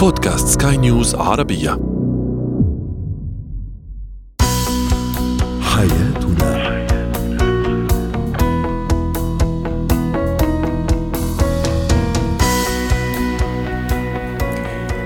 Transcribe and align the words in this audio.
بودكاست 0.00 0.62
سكاي 0.62 0.76
نيوز 0.76 1.14
عربية. 1.14 1.70
حياتنا. 5.60 6.80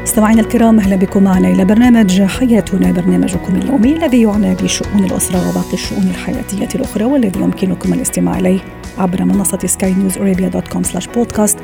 مستمعينا 0.03 0.41
الكرام 0.41 0.79
أهلا 0.81 0.97
بكم 0.97 1.23
معنا 1.23 1.49
إلى 1.49 1.65
برنامج 1.65 2.23
حياتنا 2.23 2.93
برنامجكم 2.93 3.57
اليومي 3.57 3.97
الذي 3.97 4.23
يعنى 4.23 4.55
بشؤون 4.55 5.05
الأسرة 5.05 5.49
وباقي 5.49 5.73
الشؤون 5.73 6.03
الحياتية 6.03 6.69
الأخرى 6.75 7.05
والذي 7.05 7.41
يمكنكم 7.41 7.93
الاستماع 7.93 8.39
إليه 8.39 8.61
عبر 8.99 9.25
منصة 9.25 9.59
سكاي 9.67 9.95
نيوز 9.95 10.19
dot 10.49 10.69
com 10.69 10.83
slash 10.83 11.07
podcast 11.07 11.59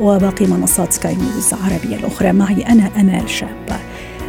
وباقي 0.00 0.46
منصات 0.46 0.92
سكاي 0.92 1.14
نيوز 1.14 1.54
العربيه 1.54 1.96
الأخرى. 1.96 2.32
معي 2.32 2.62
أنا 2.62 2.90
أمال 3.00 3.30
شابه 3.30 3.76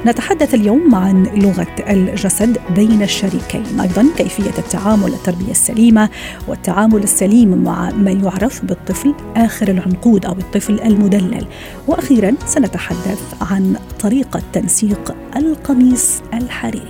نتحدث 0.06 0.54
اليوم 0.54 0.96
عن 0.96 1.24
لغة 1.24 1.76
الجسد 1.90 2.58
بين 2.76 3.02
الشريكين. 3.02 3.80
أيضا 3.82 4.06
كيفية 4.18 4.58
التعامل 4.58 5.14
التربية 5.14 5.52
السليمة 5.52 6.10
والتعامل 6.48 7.04
السليم 7.04 7.64
مع 7.64 7.90
ما 7.90 8.12
يعرف 8.12 8.66
بالطفل 8.66 9.14
آخر 9.36 9.68
العنقود 9.68 10.26
أو 10.26 10.32
الطفل 10.32 10.80
المدلل. 10.80 11.46
وأخيرا 11.88 12.34
سنتحدث 12.46 13.22
عن 13.52 13.76
طريقة 14.00 14.42
تنسيق 14.54 15.16
القميص 15.36 16.22
الحريري. 16.34 16.86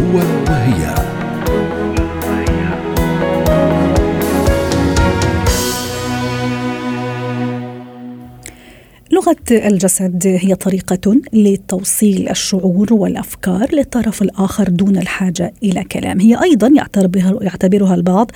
هو 0.00 0.18
وهي. 0.48 1.01
لغة 9.22 9.36
الجسد 9.68 10.22
هي 10.26 10.54
طريقة 10.54 11.20
لتوصيل 11.32 12.28
الشعور 12.28 12.94
والأفكار 12.94 13.74
للطرف 13.74 14.22
الآخر 14.22 14.68
دون 14.68 14.96
الحاجة 14.96 15.54
إلى 15.62 15.84
كلام. 15.84 16.20
هي 16.20 16.42
أيضا 16.42 16.68
يعتبرها, 16.76 17.38
يعتبرها 17.42 17.94
البعض 17.94 18.30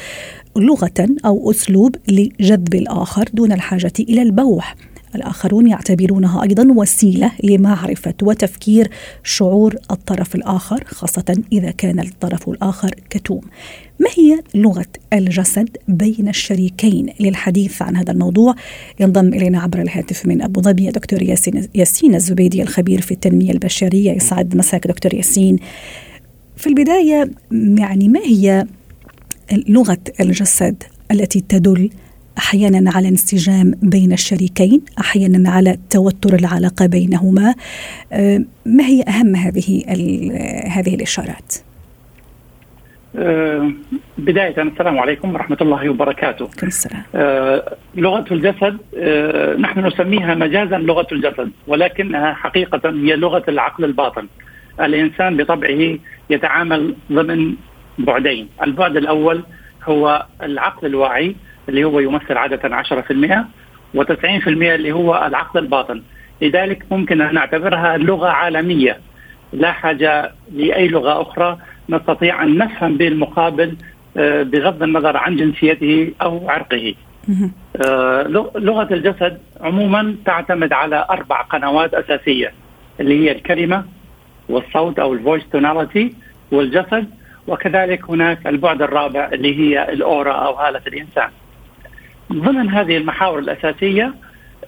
لغة 0.56 1.08
أو 1.24 1.50
أسلوب 1.50 1.96
لجذب 2.08 2.74
الآخر 2.74 3.24
دون 3.34 3.52
الحاجة 3.52 3.92
إلى 4.00 4.22
البوح. 4.22 4.74
الآخرون 5.14 5.66
يعتبرونها 5.66 6.42
أيضا 6.42 6.72
وسيلة 6.72 7.32
لمعرفة 7.44 8.14
وتفكير 8.22 8.90
شعور 9.24 9.76
الطرف 9.90 10.34
الآخر 10.34 10.84
خاصة 10.86 11.42
إذا 11.52 11.70
كان 11.70 12.00
الطرف 12.00 12.48
الآخر 12.48 12.90
كتوم. 13.10 13.40
ما 14.00 14.08
هي 14.18 14.42
لغة 14.54 14.86
الجسد 15.12 15.68
بين 15.88 16.28
الشريكين 16.28 17.06
للحديث 17.20 17.82
عن 17.82 17.96
هذا 17.96 18.12
الموضوع؟ 18.12 18.54
ينضم 19.00 19.28
إلينا 19.28 19.60
عبر 19.60 19.82
الهاتف 19.82 20.26
من 20.26 20.42
أبو 20.42 20.60
ظبي 20.60 20.90
دكتور 20.90 21.22
ياسين, 21.22 21.68
ياسين 21.74 22.14
الزبيدي 22.14 22.62
الخبير 22.62 23.00
في 23.00 23.10
التنمية 23.10 23.50
البشرية. 23.50 24.12
يسعد 24.12 24.56
مساك 24.56 24.86
دكتور 24.86 25.14
ياسين. 25.14 25.58
في 26.56 26.66
البداية 26.66 27.30
يعني 27.52 28.08
ما 28.08 28.20
هي 28.20 28.66
لغة 29.68 29.98
الجسد 30.20 30.82
التي 31.10 31.40
تدل 31.40 31.90
أحيانا 32.38 32.90
على 32.94 33.08
انسجام 33.08 33.74
بين 33.82 34.12
الشريكين 34.12 34.82
أحيانا 35.00 35.50
على 35.50 35.78
توتر 35.90 36.34
العلاقة 36.34 36.86
بينهما. 36.86 37.54
آه، 38.12 38.44
ما 38.66 38.84
هي 38.84 39.02
أهم 39.02 39.36
هذه 39.36 39.84
هذه 40.66 40.94
الإشارات؟ 40.94 41.54
آه، 43.18 43.70
بداية 44.18 44.62
السلام 44.62 44.98
عليكم 44.98 45.34
ورحمة 45.34 45.56
الله 45.60 45.88
وبركاته. 45.90 46.48
السلام. 46.62 47.02
آه، 47.14 47.76
لغة 47.94 48.24
الجسد 48.30 48.78
نحن 49.60 49.86
نسميها 49.86 50.34
مجازا 50.34 50.78
لغة 50.78 51.06
الجسد 51.12 51.50
ولكنها 51.66 52.34
حقيقة 52.34 52.90
هي 52.90 53.16
لغة 53.16 53.44
العقل 53.48 53.84
الباطن. 53.84 54.26
الإنسان 54.80 55.36
بطبعه 55.36 55.98
يتعامل 56.30 56.94
ضمن 57.12 57.54
بعدين. 57.98 58.48
البعد 58.62 58.96
الأول 58.96 59.42
هو 59.84 60.26
العقل 60.42 60.86
الواعي 60.86 61.36
اللي 61.68 61.84
هو 61.84 62.00
يمثل 62.00 62.36
عادة 62.36 62.68
10% 62.68 63.46
و90% 63.96 64.48
اللي 64.48 64.92
هو 64.92 65.26
العقل 65.26 65.60
الباطن. 65.60 66.02
لذلك 66.42 66.84
ممكن 66.90 67.20
أن 67.20 67.34
نعتبرها 67.34 67.96
لغة 67.96 68.28
عالمية. 68.28 68.98
لا 69.52 69.72
حاجة 69.72 70.32
لأي 70.52 70.88
لغة 70.88 71.22
أخرى 71.22 71.58
نستطيع 71.88 72.42
أن 72.42 72.58
نفهم 72.58 72.96
بالمقابل 72.96 73.76
آه، 74.16 74.42
بغض 74.42 74.82
النظر 74.82 75.16
عن 75.16 75.36
جنسيته 75.36 76.12
أو 76.22 76.50
عرقه. 76.50 76.94
آه، 77.86 78.22
لغة 78.56 78.94
الجسد 78.94 79.38
عموما 79.60 80.16
تعتمد 80.24 80.72
على 80.72 81.06
أربع 81.10 81.42
قنوات 81.42 81.94
أساسية 81.94 82.52
اللي 83.00 83.24
هي 83.24 83.32
الكلمة 83.32 83.84
والصوت 84.48 84.98
أو 84.98 85.12
ال 85.12 85.17
voice 85.17 85.42
tonality 85.52 86.14
والجسد 86.52 87.10
وكذلك 87.46 88.10
هناك 88.10 88.46
البعد 88.46 88.82
الرابع 88.82 89.28
اللي 89.32 89.58
هي 89.58 89.92
ال 89.92 90.00
aura 90.00 90.32
أو 90.32 90.54
هالة 90.54 90.80
الإنسان. 90.86 91.28
ضمن 92.32 92.70
هذه 92.70 92.96
المحاور 92.96 93.38
الأساسية 93.38 94.14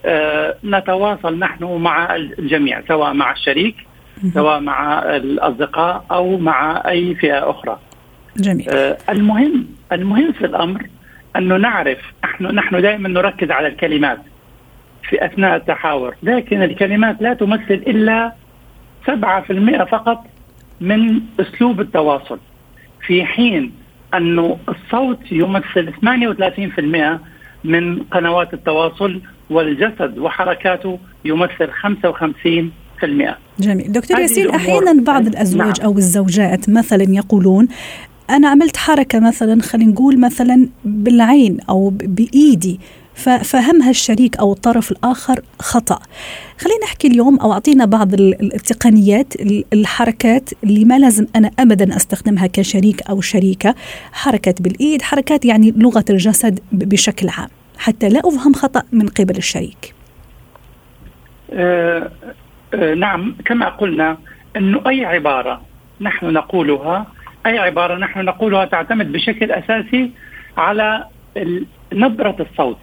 آه، 0.05 0.55
نتواصل 0.63 1.39
نحن 1.39 1.63
مع 1.63 2.15
الجميع 2.15 2.81
سواء 2.87 3.13
مع 3.13 3.31
الشريك 3.31 3.75
سواء 4.33 4.59
مع 4.59 4.99
الأصدقاء 5.15 6.05
أو 6.11 6.37
مع 6.37 6.83
أي 6.87 7.15
فئة 7.15 7.49
أخرى. 7.49 7.79
جميل. 8.37 8.69
آه، 8.69 8.97
المهم 9.09 9.67
المهم 9.91 10.31
في 10.31 10.45
الأمر 10.45 10.87
أنه 11.35 11.57
نعرف 11.57 11.97
نحن 12.23 12.45
نحن 12.45 12.81
دائما 12.81 13.09
نركز 13.09 13.51
على 13.51 13.67
الكلمات 13.67 14.19
في 15.09 15.25
أثناء 15.25 15.55
التحاور، 15.55 16.15
لكن 16.23 16.63
الكلمات 16.63 17.21
لا 17.21 17.33
تمثل 17.33 17.73
إلا 17.73 18.33
7% 19.07 19.83
فقط 19.83 20.25
من 20.81 21.21
أسلوب 21.39 21.81
التواصل. 21.81 22.39
في 23.07 23.25
حين 23.25 23.71
أنه 24.13 24.59
الصوت 24.69 25.31
يمثل 25.31 25.93
38% 26.01 27.19
من 27.63 28.03
قنوات 28.03 28.53
التواصل 28.53 29.21
والجسد 29.49 30.17
وحركاته 30.17 30.99
يمثل 31.25 31.69
55% 31.69 33.35
جميل. 33.59 33.91
دكتور 33.91 34.19
ياسين 34.19 34.49
أحيانا 34.49 35.03
بعض 35.03 35.27
الأزواج 35.27 35.81
نعم. 35.81 35.91
أو 35.91 35.97
الزوجات 35.97 36.69
مثلا 36.69 37.03
يقولون 37.09 37.67
أنا 38.29 38.49
عملت 38.49 38.77
حركة 38.77 39.19
مثلا 39.19 39.61
خلينا 39.61 39.91
نقول 39.91 40.19
مثلا 40.19 40.69
بالعين 40.85 41.57
أو 41.69 41.89
بإيدي 41.89 42.79
ففهمها 43.13 43.89
الشريك 43.89 44.37
أو 44.37 44.53
الطرف 44.53 44.91
الآخر 44.91 45.41
خطأ. 45.59 45.99
خلينا 46.59 46.83
نحكي 46.83 47.07
اليوم 47.07 47.39
أو 47.39 47.53
أعطينا 47.53 47.85
بعض 47.85 48.13
التقنيات 48.13 49.33
الحركات 49.73 50.49
اللي 50.63 50.85
ما 50.85 50.99
لازم 50.99 51.27
أنا 51.35 51.51
ابدا 51.59 51.95
أستخدمها 51.95 52.47
كشريك 52.47 53.01
أو 53.09 53.21
شريكة. 53.21 53.75
حركه 54.11 54.55
بالإيد 54.59 55.01
حركات 55.01 55.45
يعني 55.45 55.73
لغة 55.77 56.05
الجسد 56.09 56.59
بشكل 56.71 57.29
عام. 57.29 57.49
حتى 57.77 58.09
لا 58.09 58.19
أفهم 58.19 58.53
خطأ 58.53 58.83
من 58.91 59.07
قبل 59.07 59.37
الشريك. 59.37 59.93
آه 61.53 62.11
آه 62.73 62.93
نعم 62.93 63.35
كما 63.45 63.69
قلنا 63.69 64.17
إنه 64.57 64.81
أي 64.89 65.05
عبارة 65.05 65.61
نحن 66.01 66.33
نقولها 66.33 67.07
أي 67.45 67.59
عبارة 67.59 67.95
نحن 67.95 68.25
نقولها 68.25 68.65
تعتمد 68.65 69.11
بشكل 69.11 69.51
أساسي 69.51 70.11
على 70.57 71.03
نبرة 71.93 72.35
الصوت 72.39 72.79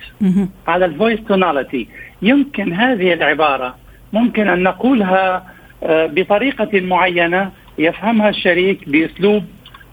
على 0.68 0.84
ال 0.84 0.90
voice 0.90 1.20
tonality 1.28 1.88
يمكن 2.22 2.72
هذه 2.72 3.12
العبارة 3.12 3.74
ممكن 4.12 4.48
أن 4.48 4.62
نقولها 4.62 5.46
آه، 5.82 6.06
بطريقة 6.06 6.80
معينة 6.80 7.50
يفهمها 7.78 8.28
الشريك 8.28 8.88
بأسلوب 8.88 9.44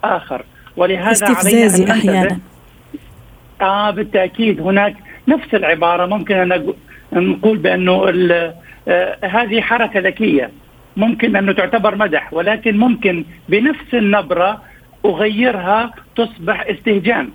آخر. 0.04 0.46
ولهذا 0.78 1.28
علينا 1.28 1.76
أن 1.76 1.92
أحيانا. 1.92 2.40
آه 3.62 3.92
بالتأكيد 3.92 4.62
هناك 4.62 4.96
نفس 5.28 5.54
العبارة 5.54 6.06
ممكن 6.06 6.36
أن 6.36 6.74
نقول 7.14 7.58
بأنه 7.58 8.10
آه 8.88 9.18
هذه 9.24 9.62
حركة 9.62 10.00
ذكية. 10.00 10.52
ممكن 10.98 11.36
انه 11.36 11.52
تعتبر 11.52 11.96
مدح 11.96 12.34
ولكن 12.34 12.78
ممكن 12.78 13.26
بنفس 13.50 13.94
النبرة 13.94 14.62
أغيرها 15.06 15.92
تصبح 16.16 16.66
استهجان. 16.68 17.30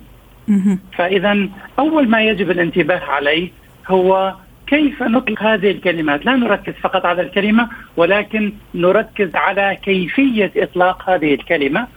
فاذا 0.97 1.47
أول 1.79 2.09
ما 2.09 2.21
يجب 2.21 2.51
الانتباه 2.51 2.99
عليه 2.99 3.49
هو 3.87 4.33
كيف 4.67 5.03
نطلق 5.03 5.43
هذه 5.43 5.71
الكلمات؟ 5.71 6.25
لا 6.25 6.35
نركز 6.35 6.73
فقط 6.73 7.05
على 7.05 7.21
الكلمة 7.21 7.69
ولكن 7.97 8.53
نركز 8.75 9.35
على 9.35 9.77
كيفية 9.83 10.51
إطلاق 10.57 11.09
هذه 11.09 11.33
الكلمة. 11.33 11.87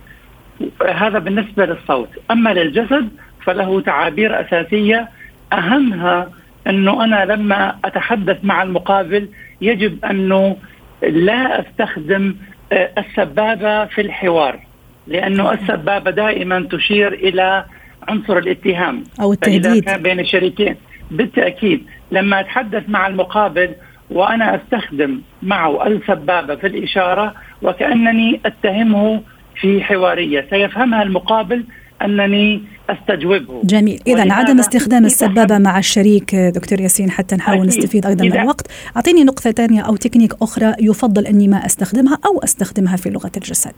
هذا 0.94 1.18
بالنسبة 1.18 1.66
للصوت. 1.66 2.08
أما 2.30 2.50
للجسد 2.54 3.08
فله 3.44 3.80
تعابير 3.80 4.40
أساسية. 4.40 5.08
أهمها 5.52 6.30
أنه 6.66 7.04
أنا 7.04 7.24
لما 7.24 7.76
أتحدث 7.84 8.38
مع 8.42 8.62
المقابل 8.62 9.28
يجب 9.60 10.04
أنه 10.04 10.56
لا 11.02 11.60
أستخدم 11.60 12.34
آه، 12.72 12.90
السبابة 12.98 13.84
في 13.84 14.00
الحوار 14.00 14.60
لأنه 15.06 15.52
السبابة 15.52 16.10
دائما 16.10 16.68
تشير 16.70 17.12
إلى 17.12 17.64
عنصر 18.08 18.38
الاتهام. 18.38 19.04
أو 19.20 19.32
التهديد. 19.32 19.84
كان 19.84 20.02
بين 20.02 20.20
الشريكين 20.20 20.76
بالتأكيد 21.10 21.86
لما 22.10 22.40
أتحدث 22.40 22.82
مع 22.88 23.06
المقابل 23.06 23.74
وأنا 24.10 24.56
أستخدم 24.56 25.20
معه 25.42 25.86
السبابة 25.86 26.54
في 26.54 26.66
الإشارة 26.66 27.34
وكأنني 27.62 28.40
أتهمه 28.46 29.22
في 29.60 29.82
حوارية 29.82 30.46
سيفهمها 30.50 31.02
المقابل 31.02 31.64
أنني 32.04 32.62
أستجوبه. 32.90 33.62
جميل. 33.64 34.00
اذا 34.06 34.32
عدم 34.32 34.58
استخدام 34.58 35.04
السبابة 35.04 35.58
مع 35.58 35.78
الشريك 35.78 36.34
دكتور 36.34 36.80
ياسين 36.80 37.10
حتى 37.10 37.36
نحاول 37.36 37.58
أكيد. 37.58 37.68
نستفيد 37.68 38.06
أيضا 38.06 38.24
من 38.24 38.40
الوقت. 38.40 38.66
أعطيني 38.96 39.24
نقطة 39.24 39.50
ثانية 39.50 39.80
أو 39.80 39.96
تكنيك 39.96 40.32
أخرى 40.42 40.74
يفضل 40.80 41.26
أني 41.26 41.48
ما 41.48 41.66
أستخدمها 41.66 42.18
أو 42.26 42.40
أستخدمها 42.44 42.96
في 42.96 43.10
لغة 43.10 43.32
الجسد. 43.36 43.74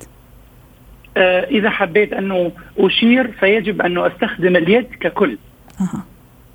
آه 1.17 1.45
إذا 1.45 1.71
حبيت 1.71 2.13
انه 2.13 2.53
أشير 2.79 3.31
فيجب 3.41 3.83
انه 3.83 4.07
أستخدم 4.07 4.57
اليد 4.57 4.87
ككل. 5.01 5.39
أه. 5.81 5.85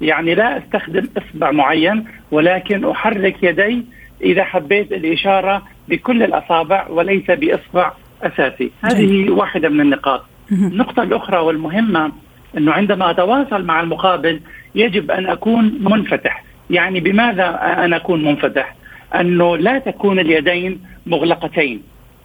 يعني 0.02 0.36
لا 0.36 0.58
أستخدم 0.58 1.08
إصبع 1.18 1.52
معين 1.52 2.06
ولكن 2.32 2.86
أحرك 2.86 3.44
يدي 3.44 3.86
إذا 4.22 4.44
حبيت 4.44 4.92
الإشارة 4.92 5.64
بكل 5.90 6.24
الأصابع 6.24 6.88
وليس 6.88 7.32
بإصبع 7.32 7.92
أساسي. 8.24 8.72
هذه 8.82 9.30
واحدة 9.30 9.70
من 9.70 9.82
النقاط. 9.82 10.26
النقطه 10.52 11.04
الأخرى 11.04 11.38
والمهمة 11.38 12.12
إنه 12.58 12.72
عندما 12.72 13.12
أتواصل 13.12 13.66
مع 13.66 13.82
المقابل 13.82 14.40
يجب 14.76 15.12
أن 15.12 15.26
أكون 15.26 15.78
منفتح. 15.82 16.44
يعني 16.70 17.00
بماذا 17.00 17.60
أن 17.86 17.94
أكون 17.94 18.24
منفتح؟ 18.24 18.76
أنه 19.16 19.58
لا 19.58 19.80
تكون 19.80 20.20
اليدين 20.20 20.82
مغلقتين. 21.06 21.82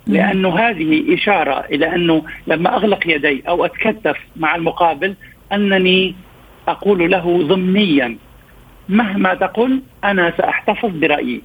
لأنه 0.06 0.58
هذه 0.58 1.14
إشارة 1.14 1.64
إلى 1.70 1.94
أنه 1.94 2.22
لما 2.46 2.76
أغلق 2.76 3.06
يدي 3.06 3.42
أو 3.48 3.64
أتكتف 3.64 4.16
مع 4.36 4.56
المقابل 4.56 5.14
أنني 5.52 6.14
أقول 6.68 7.10
له 7.10 7.42
ضمنيا 7.42 8.16
مهما 8.88 9.34
تقل 9.34 9.82
أنا 10.04 10.32
سأحتفظ 10.38 10.90
برأيي. 10.90 11.42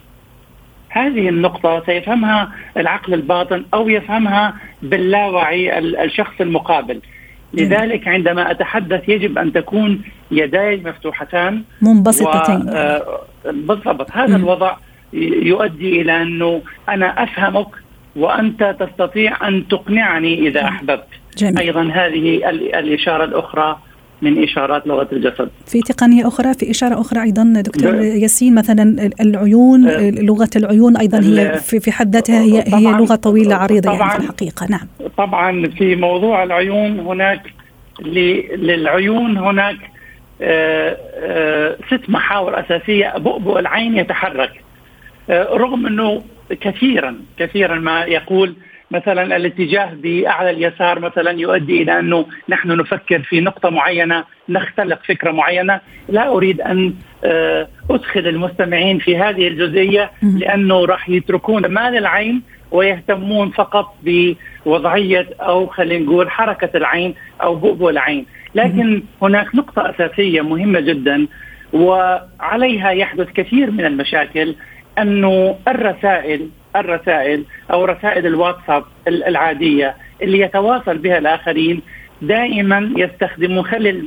هذه 0.89 1.29
النقطة 1.29 1.83
سيفهمها 1.85 2.51
العقل 2.77 3.13
الباطن 3.13 3.65
أو 3.73 3.89
يفهمها 3.89 4.53
باللاوعي 4.81 5.79
الشخص 5.79 6.41
المقابل. 6.41 7.01
لذلك 7.53 8.07
عندما 8.07 8.51
أتحدث 8.51 9.09
يجب 9.09 9.37
أن 9.37 9.53
تكون 9.53 10.01
يداي 10.31 10.77
مفتوحتان 10.85 11.63
منبسطتين. 11.81 12.69
آه 12.69 13.21
بالضبط. 13.45 14.11
هذا. 14.11 14.35
الوضع 14.35 14.75
يؤدي 15.13 16.01
إلى 16.01 16.21
أنه 16.21 16.61
أنا 16.89 17.23
أفهمك 17.23 17.67
وأنت 18.15 18.75
تستطيع 18.79 19.47
أن 19.47 19.67
تقنعني 19.67 20.47
إذا 20.47 20.63
أحببت. 20.63 21.07
جميل. 21.37 21.59
أيضا 21.59 21.81
هذه 21.93 22.49
الإشارة 22.79 23.23
الأخرى 23.23 23.79
من 24.21 24.43
إشارات 24.43 24.87
لغة 24.87 25.07
الجسد. 25.11 25.49
في 25.65 25.81
تقنية 25.81 26.27
أخرى 26.27 26.53
في 26.53 26.71
إشارة 26.71 27.01
أخرى 27.01 27.21
أيضا 27.21 27.53
دكتور 27.65 27.95
ياسين 27.95 28.55
مثلا 28.55 29.09
العيون 29.21 29.87
أه. 29.87 30.09
لغة 30.09 30.49
العيون 30.55 30.97
أيضا 30.97 31.19
هي 31.19 31.57
في 31.57 31.79
في 31.79 31.91
حد 31.91 32.13
ذاتها 32.13 32.41
هي 32.41 32.63
هي 32.67 32.91
لغة 32.91 33.15
طويلة 33.15 33.55
عريضة 33.55 33.91
يعني 33.91 34.11
في 34.11 34.17
الحقيقة. 34.17 34.67
نعم. 34.69 34.87
طبعا 35.17 35.67
في 35.67 35.95
موضوع 35.95 36.43
العيون 36.43 36.99
هناك 36.99 37.41
للعيون 38.55 39.37
هناك 39.37 39.77
آه 40.41 40.97
آه 41.15 41.77
ست 41.87 42.09
محاور 42.09 42.59
أساسية 42.59 43.17
بؤبؤ 43.17 43.59
العين 43.59 43.97
يتحرك. 43.97 44.51
آه 45.29 45.43
رغم 45.43 45.85
إنه 45.85 46.21
كثيرا 46.61 47.15
كثيرا 47.37 47.75
ما 47.79 48.03
يقول 48.03 48.55
مثلا 48.91 49.35
الاتجاه 49.35 49.89
بأعلى 49.93 50.49
اليسار 50.49 50.99
مثلا 50.99 51.31
يؤدي 51.31 51.81
إلى 51.81 51.99
أنه 51.99 52.25
نحن 52.49 52.77
نفكر 52.77 53.19
في 53.19 53.41
نقطة 53.41 53.69
معينة 53.69 54.23
نختلق 54.49 54.99
فكرة 55.07 55.31
معينة. 55.31 55.79
لا 56.09 56.29
أريد 56.29 56.61
أن 56.61 56.93
آه، 57.23 57.67
أدخل 57.89 58.27
المستمعين 58.27 58.99
في 58.99 59.17
هذه 59.17 59.47
الجزئية 59.47 60.11
لأنه 60.21 60.85
راح 60.85 61.09
يتركون 61.09 61.65
مال 61.65 61.97
العين 61.97 62.41
ويهتمون 62.71 63.49
فقط 63.49 63.95
بوضعية 64.03 65.27
أو 65.41 65.67
خلينا 65.67 66.05
نقول 66.05 66.29
حركة 66.29 66.77
العين 66.77 67.15
أو 67.43 67.55
بؤبؤ 67.55 67.89
العين، 67.89 68.25
لكن 68.55 69.03
هناك 69.21 69.55
نقطة 69.55 69.89
أساسية 69.89 70.41
مهمة 70.41 70.79
جدا 70.79 71.27
وعليها 71.73 72.91
يحدث 72.91 73.27
كثير 73.31 73.71
من 73.71 73.85
المشاكل 73.85 74.55
أنه 74.97 75.55
الرسائل 75.67 76.49
الرسائل 76.75 77.43
أو 77.71 77.85
رسائل 77.85 78.25
الواتساب 78.25 78.83
العادية 79.07 79.95
اللي 80.21 80.39
يتواصل 80.39 80.97
بها 80.97 81.17
الآخرين 81.17 81.81
دائما 82.21 82.93
يستخدم 82.97 83.61
خلي 83.61 84.03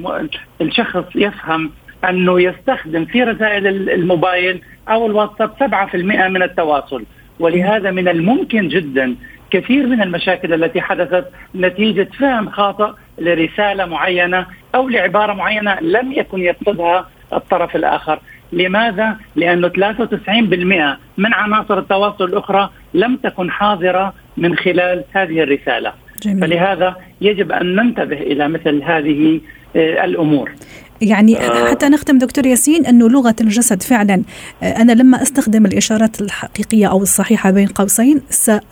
الشخص 0.60 1.04
يفهم 1.14 1.70
أنه 2.08 2.40
يستخدم 2.40 3.04
في 3.04 3.22
رسائل 3.22 3.66
الموبايل 3.90 4.62
أو 4.88 5.06
الواتساب 5.06 5.50
7% 5.58 5.94
من 6.28 6.42
التواصل. 6.42 7.04
ولهذا 7.40 7.90
من 7.90 8.08
الممكن 8.08 8.68
جدا 8.68 9.16
كثير 9.50 9.86
من 9.86 10.02
المشاكل 10.02 10.54
التي 10.54 10.80
حدثت 10.80 11.24
نتيجة 11.54 12.08
فهم 12.18 12.50
خاطئ 12.50 12.92
لرسالة 13.18 13.84
معينة 13.84 14.46
أو 14.74 14.88
لعبارة 14.88 15.32
معينة 15.32 15.80
لم 15.80 16.12
يكن 16.12 16.40
يقصدها 16.40 17.08
الطرف 17.32 17.76
الآخر. 17.76 18.20
لماذا؟ 18.52 19.16
لأنه 19.37 19.69
93% 19.69 20.99
من 21.19 21.34
عناصر 21.34 21.78
التواصل 21.78 22.25
الأخرى 22.25 22.70
لم 22.94 23.16
تكن 23.16 23.50
حاضرة 23.50 24.14
من 24.37 24.56
خلال 24.56 25.04
هذه 25.12 25.43
الرسالة 25.43 25.93
جميل. 26.22 26.40
فلهذا 26.40 26.96
يجب 27.20 27.52
أن 27.52 27.76
ننتبه 27.76 28.16
إلى 28.16 28.49
مثل 28.49 28.82
هذه 28.82 29.40
آه، 29.76 30.04
الأمور 30.04 30.50
يعني 31.02 31.38
آه. 31.38 31.70
حتى 31.70 31.88
نختم 31.88 32.19
دكتور 32.19 32.46
ياسين 32.46 32.87
أنه 32.87 33.08
لغة 33.08 33.34
الجسد 33.40 33.82
فعلا 33.82 34.22
آه، 34.62 34.66
أنا 34.66 34.93
لما 34.93 35.22
أستخدم 35.22 35.66
الإشارات 35.66 36.20
الحقيقية 36.20 36.87
أو 36.87 37.02
الصحيحة 37.02 37.50
بين 37.50 37.66
قوسين 37.66 38.20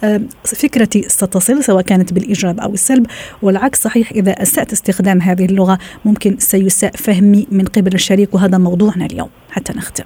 آه، 0.04 0.20
فكرتي 0.44 1.02
ستصل 1.02 1.64
سواء 1.64 1.82
كانت 1.82 2.12
بالإيجاب 2.12 2.60
أو 2.60 2.72
السلب 2.72 3.06
والعكس 3.42 3.82
صحيح 3.82 4.12
إذا 4.12 4.42
أسأت 4.42 4.72
استخدام 4.72 5.20
هذه 5.20 5.44
اللغة 5.44 5.78
ممكن 6.04 6.36
سيساء 6.38 6.92
فهمي 6.92 7.46
من 7.50 7.64
قبل 7.64 7.94
الشريك 7.94 8.34
وهذا 8.34 8.58
موضوعنا 8.58 9.06
اليوم 9.06 9.28
حتى 9.50 9.72
نختم. 9.72 10.04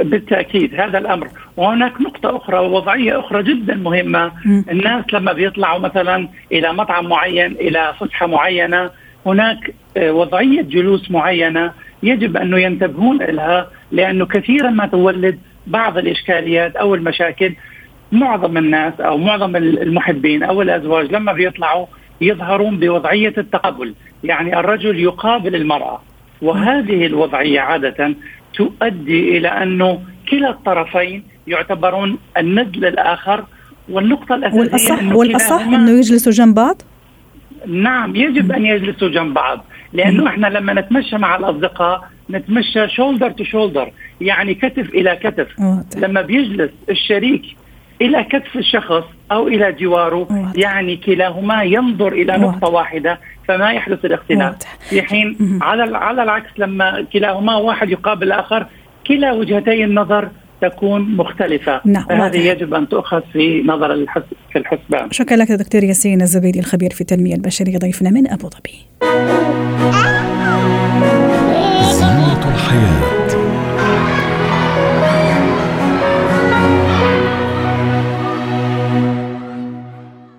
بالتأكيد 0.00 0.74
هذا 0.74 0.98
الأمر 0.98 1.28
وهناك 1.56 2.00
نقطة 2.00 2.36
أخرى 2.36 2.58
ووضعية 2.58 3.20
أخرى 3.20 3.42
جدا 3.42 3.74
مهمة. 3.74 4.32
الناس 4.46 5.04
لما 5.12 5.32
بيطلعوا 5.32 5.78
مثلا 5.78 6.28
إلى 6.52 6.72
مطعم 6.72 7.08
معين 7.08 7.52
إلى 7.52 7.94
فسحة 8.00 8.26
معينة 8.26 8.90
هناك 9.26 9.74
آه، 9.96 10.12
وضعية 10.12 10.62
جلوس 10.62 11.10
معينة 11.10 11.72
يجب 12.02 12.36
انه 12.36 12.58
ينتبهون 12.58 13.18
لها 13.18 13.70
لأنه 13.92 14.26
كثيرا 14.26 14.70
ما 14.70 14.86
تولد 14.86 15.38
بعض 15.66 15.98
الإشكاليات 15.98 16.76
أو 16.76 16.94
المشاكل 16.94 17.54
معظم 18.12 18.56
الناس 18.56 19.00
أو 19.00 19.18
معظم 19.18 19.56
المحبين 19.56 20.42
أو 20.42 20.62
الأزواج 20.62 21.12
لما 21.12 21.32
بيطلعوا 21.32 21.86
يظهرون 22.20 22.78
بوضعية 22.78 23.34
التقابل، 23.38 23.94
يعني 24.24 24.58
الرجل 24.60 25.00
يقابل 25.00 25.54
المرأة 25.54 26.02
وهذه 26.42 27.06
الوضعية 27.06 27.60
عادة 27.60 28.14
تؤدي 28.54 29.38
إلى 29.38 29.48
أنه 29.48 30.00
كلا 30.30 30.50
الطرفين 30.50 31.24
يعتبرون 31.46 32.18
الند 32.36 32.76
للاخر 32.76 33.44
والنقطة 33.88 34.34
الأساسية 34.34 34.60
والاصح 34.60 35.14
والأصح 35.14 35.62
أنه 35.66 35.90
يجلسوا 35.90 36.32
جنب 36.32 36.54
بعض؟ 36.54 36.82
نعم 37.66 38.16
يجب 38.16 38.52
أن 38.52 38.66
يجلسوا 38.66 39.08
جنب 39.08 39.34
بعض 39.34 39.64
لأنه 39.92 40.28
إحنا 40.28 40.46
لما 40.46 40.72
نتمشى 40.74 41.18
مع 41.18 41.36
الأصدقاء 41.36 42.08
نتمشى 42.30 42.88
شولدر 42.88 43.30
تو 43.30 43.44
شولدر 43.44 43.90
يعني 44.20 44.54
كتف 44.54 44.94
إلى 44.94 45.16
كتف. 45.16 45.46
لما 45.96 46.22
بيجلس 46.22 46.70
الشريك 46.90 47.42
إلى 48.02 48.24
كتف 48.24 48.56
الشخص 48.56 49.04
أو 49.32 49.48
إلى 49.48 49.72
جواره 49.72 50.26
يعني 50.56 50.96
كلاهما 50.96 51.62
ينظر 51.62 52.12
إلى 52.12 52.32
نقطة 52.38 52.68
واحدة 52.68 53.18
فما 53.48 53.72
يحدث 53.72 54.04
الاختلاف 54.04 54.54
في 54.90 55.02
حين 55.02 55.58
على 55.62 55.96
على 55.98 56.22
العكس 56.22 56.50
لما 56.58 57.06
كلاهما 57.12 57.56
واحد 57.56 57.90
يقابل 57.90 58.26
الآخر 58.26 58.66
كلا 59.06 59.32
وجهتي 59.32 59.84
النظر 59.84 60.28
تكون 60.62 61.16
مختلفة. 61.16 61.80
نعم 61.84 62.10
هذه 62.10 62.38
يجب 62.38 62.74
أن 62.74 62.88
تؤخذ 62.88 63.20
في 63.32 63.62
نظر 63.66 63.92
الحس 63.92 64.22
في 64.52 64.58
الحسبان 64.58 65.10
شكرا 65.10 65.36
لك 65.36 65.52
دكتور 65.52 65.84
ياسين 65.84 66.22
الزبيدي 66.22 66.58
الخبير 66.58 66.90
في 66.90 67.00
التنمية 67.00 67.34
البشرية 67.34 67.78
ضيفنا 67.78 68.10
من 68.10 68.30
أبو 68.30 68.48
ظبي. 68.48 68.86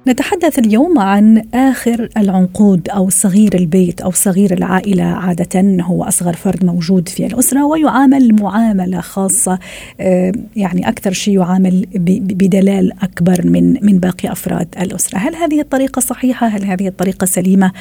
نتحدث 0.07 0.59
اليوم 0.59 0.99
عن 0.99 1.43
آخر 1.53 2.09
العنقود 2.17 2.89
أو 2.89 3.09
صغير 3.09 3.55
البيت 3.55 4.01
أو 4.01 4.11
صغير 4.11 4.53
العائلة 4.53 5.03
عادة 5.03 5.83
هو 5.83 6.03
أصغر 6.03 6.33
فرد 6.33 6.65
موجود 6.65 7.09
في 7.09 7.25
الأسرة 7.25 7.65
ويعامل 7.65 8.41
معاملة 8.41 9.01
خاصة 9.01 9.59
آه، 9.99 10.31
يعني 10.55 10.89
أكثر 10.89 11.11
شيء 11.11 11.33
يعامل 11.33 11.85
بدلال 11.95 12.91
أكبر 13.03 13.47
من 13.47 13.85
من 13.85 13.99
باقي 13.99 14.31
أفراد 14.31 14.67
الأسرة 14.81 15.17
هل 15.17 15.35
هذه 15.35 15.59
الطريقة 15.59 15.99
صحيحة؟ 15.99 16.47
هل 16.47 16.65
هذه 16.65 16.87
الطريقة 16.87 17.25
سليمة 17.25 17.71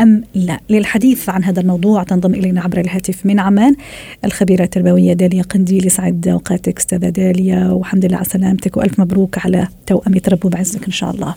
أم 0.00 0.22
لا؟ 0.34 0.60
للحديث 0.70 1.28
عن 1.28 1.44
هذا 1.44 1.60
الموضوع 1.60 2.02
تنضم 2.02 2.34
إلينا 2.34 2.60
عبر 2.60 2.80
الهاتف 2.80 3.26
من 3.26 3.40
عمان 3.40 3.76
الخبيرة 4.24 4.64
التربوية 4.64 5.12
داليا 5.12 5.42
قنديل 5.42 5.86
يسعد 5.86 6.28
أوقاتك 6.28 6.78
أستاذة 6.78 7.08
داليا 7.08 7.68
والحمد 7.68 8.04
لله 8.04 8.16
على 8.16 8.24
سلامتك 8.24 8.76
وألف 8.76 9.00
مبروك 9.00 9.38
على 9.38 9.68
توأم 9.86 10.16
يتربوا 10.16 10.50
بعزك 10.50 10.84
إن 10.86 10.92
شاء 10.92 11.10
الله 11.10 11.34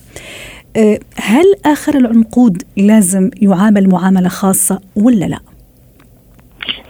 هل 1.15 1.45
آخر 1.65 1.95
العنقود 1.95 2.63
لازم 2.77 3.29
يعامل 3.41 3.89
معاملة 3.89 4.29
خاصة 4.29 4.81
ولا 4.95 5.25
لا؟ 5.25 5.39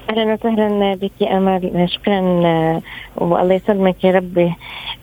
أهلا 0.10 0.34
وسهلا 0.34 0.96
بك 0.96 1.24
امال 1.24 1.90
شكرا 1.90 2.20
أه، 2.46 2.82
والله 3.18 3.54
يسلمك 3.54 4.04
يا 4.04 4.12
ربي. 4.12 4.54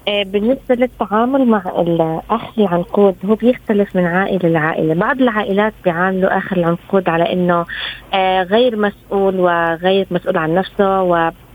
أه، 0.09 0.23
بالنسبة 0.23 0.75
للتعامل 0.75 1.47
مع 1.47 1.63
الأخ 1.79 2.59
العنقود 2.59 3.17
هو 3.25 3.35
بيختلف 3.35 3.97
من 3.97 4.05
عائلة 4.05 4.49
لعائلة. 4.49 4.95
بعض 4.95 5.21
العائلات 5.21 5.73
بيعاملوا 5.85 6.39
آخر 6.39 6.57
العنقود 6.57 7.09
على 7.09 7.33
أنه 7.33 7.65
غير 8.43 8.77
مسؤول 8.77 9.41
وغير 9.41 10.07
مسؤول 10.11 10.37
عن 10.37 10.55
نفسه 10.55 11.03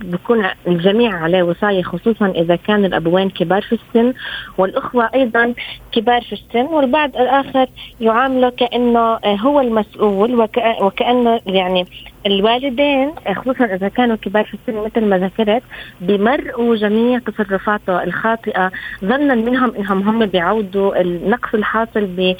بيكون 0.02 0.46
الجميع 0.68 1.16
عليه 1.16 1.44
وصاية 1.44 1.84
خصوصا 1.84 2.28
إذا 2.28 2.56
كان 2.56 2.86
الأبوين 2.86 3.30
كبار 3.30 3.62
في 3.62 3.76
السن 3.76 4.14
والأخوة 4.58 5.10
أيضا 5.16 5.54
كبار 5.92 6.22
في 6.22 6.34
السن 6.34 6.66
والبعض 6.66 7.16
الآخر 7.16 7.68
يعامله 8.02 8.50
كأنه 8.50 9.20
هو 9.26 9.60
المسؤول 9.60 10.48
وكأنه 10.82 11.40
يعني 11.46 11.86
الوالدين 12.26 13.12
خصوصا 13.36 13.66
إذا 13.66 13.88
كانوا 13.88 14.16
كبار 14.16 14.44
في 14.44 14.54
السن 14.54 14.84
مثل 14.86 15.06
ما 15.06 15.18
ذكرت 15.18 15.64
بمرقوا 16.02 16.76
جميع 16.76 17.20
تصرفاته 17.20 18.04
الخاطئة 18.04 18.72
ظنا 19.06 19.36
منهم 19.36 19.76
إنهم 19.76 20.10
هم 20.10 20.26
بيعودوا 20.26 21.02
النقص 21.02 21.54
الحاصل 21.54 22.06
ب 22.06 22.36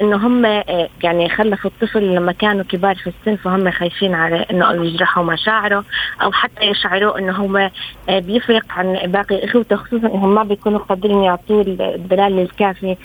إنه 0.00 0.26
هم 0.26 0.44
آه، 0.44 0.88
يعني 1.02 1.28
خلفوا 1.28 1.70
الطفل 1.70 2.14
لما 2.14 2.32
كانوا 2.32 2.64
كبار 2.64 2.94
في 2.94 3.06
السن 3.06 3.36
فهم 3.36 3.70
خايفين 3.70 4.14
على 4.14 4.46
إنه 4.50 4.84
يجرحوا 4.84 5.24
مشاعره 5.24 5.84
أو 6.22 6.32
حتى 6.32 6.64
يشعروا 6.64 7.18
إنه 7.18 7.32
هو 7.32 7.70
آه، 8.08 8.18
بيفرق 8.18 8.64
عن 8.70 8.98
باقي 9.04 9.44
إخوته 9.44 9.76
خصوصا 9.76 10.06
إنهم 10.06 10.34
ما 10.34 10.42
بيكونوا 10.42 10.78
قادرين 10.78 11.22
يعطوه 11.22 11.64
الدلال 11.68 12.38
الكافي 12.38 12.96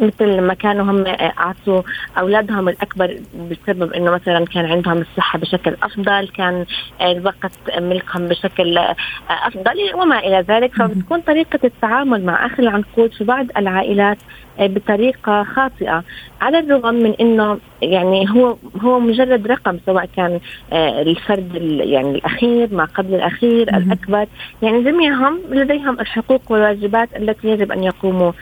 مثل 0.00 0.40
ما 0.40 0.54
كانوا 0.54 0.84
هم 0.84 1.04
اعطوا 1.06 1.82
أولادهم 2.18 2.68
الأكبر 2.68 3.16
بسبب 3.50 3.92
إنه 3.92 4.10
مثلا 4.10 4.44
كان 4.44 4.64
عندهم 4.64 4.98
الصحة 4.98 5.38
بشكل 5.38 5.76
أفضل، 5.82 6.28
كان 6.28 6.64
الوقت 7.02 7.52
ملكهم 7.78 8.28
بشكل 8.28 8.78
أفضل 9.28 9.94
وما 9.94 10.18
إلى 10.18 10.44
ذلك، 10.48 10.74
فبتكون 10.74 11.20
طريقة 11.20 11.58
التعامل 11.64 12.24
مع 12.24 12.46
اخر 12.46 12.62
العنقود 12.62 13.12
في 13.12 13.24
بعض 13.24 13.46
العائلات 13.56 14.18
بطريقة 14.58 15.42
خاطئة، 15.42 16.04
على 16.40 16.58
الرغم 16.58 16.94
من 16.94 17.14
إنه 17.20 17.58
يعني 17.82 18.30
هو 18.30 18.56
هو 18.82 19.00
مجرد 19.00 19.46
رقم 19.46 19.78
سواء 19.86 20.08
كان 20.16 20.40
الفرد 20.72 21.54
يعني 21.80 22.10
الأخير 22.10 22.74
ما 22.74 22.84
قبل 22.84 23.14
الأخير 23.14 23.76
الأكبر، 23.76 24.26
يعني 24.62 24.84
جميعهم 24.84 25.40
لديهم 25.50 26.00
الحقوق 26.00 26.42
والواجبات 26.48 27.16
التي 27.16 27.48
يجب 27.48 27.72
أن 27.72 27.82
يقوموا 27.84 28.32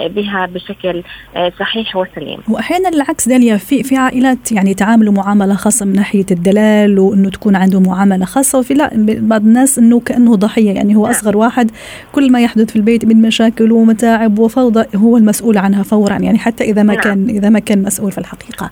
بها 0.00 0.46
بشكل 0.46 1.02
آه، 1.36 1.52
صحيح 1.58 1.96
وسليم 1.96 2.38
وأحيانا 2.48 2.88
العكس 2.88 3.28
داليا 3.28 3.56
في 3.56 3.82
في 3.82 3.96
عائلات 3.96 4.52
يعني 4.52 4.74
تعاملوا 4.74 5.12
معاملة 5.12 5.54
خاصة 5.54 5.86
من 5.86 5.92
ناحية 5.92 6.26
الدلال 6.30 6.98
وإنه 6.98 7.30
تكون 7.30 7.56
عنده 7.56 7.80
معاملة 7.80 8.24
خاصة 8.24 8.58
وفي 8.58 8.74
لا 8.74 8.90
بعض 9.20 9.42
الناس 9.42 9.78
إنه 9.78 10.00
كأنه 10.00 10.36
ضحية 10.36 10.72
يعني 10.72 10.96
هو 10.96 11.02
نعم. 11.02 11.10
أصغر 11.10 11.36
واحد 11.36 11.70
كل 12.12 12.32
ما 12.32 12.40
يحدث 12.40 12.70
في 12.70 12.76
البيت 12.76 13.04
من 13.04 13.22
مشاكل 13.22 13.72
ومتاعب 13.72 14.38
وفوضى 14.38 14.84
هو 14.96 15.16
المسؤول 15.16 15.58
عنها 15.58 15.82
فورا 15.82 16.18
يعني 16.18 16.38
حتى 16.38 16.64
إذا 16.64 16.82
ما 16.82 16.92
نعم. 16.92 17.02
كان 17.02 17.28
إذا 17.28 17.48
ما 17.48 17.58
كان 17.58 17.82
مسؤول 17.82 18.12
في 18.12 18.18
الحقيقة 18.18 18.70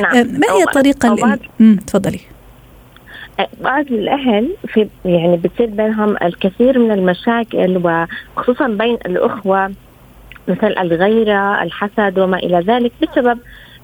نعم. 0.00 0.16
آه، 0.16 0.22
ما 0.22 0.46
هي 0.58 0.62
الطريقة 0.62 1.38
تفضلي 1.86 2.20
بعض 3.60 3.86
الأهل 3.86 4.48
في 4.66 4.88
يعني 5.04 5.36
بتصير 5.36 5.66
بينهم 5.66 6.16
الكثير 6.22 6.78
من 6.78 6.92
المشاكل 6.92 8.00
وخصوصا 8.36 8.66
بين 8.66 8.94
الأخوة 9.06 9.72
مثل 10.48 10.74
الغيرة 10.78 11.62
الحسد 11.62 12.18
وما 12.18 12.36
إلى 12.36 12.60
ذلك 12.60 12.92
بسبب 13.02 13.38